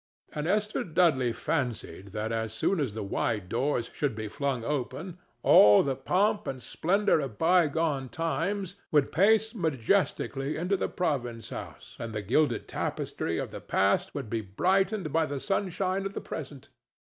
[0.33, 5.19] And Esther Dudley fancied that as soon as the wide door should be flung open
[5.43, 11.97] all the pomp and splendor of bygone times would pace majestically into the province house
[11.99, 16.21] and the gilded tapestry of the past would be brightened by the sunshine of the
[16.21, 16.69] present.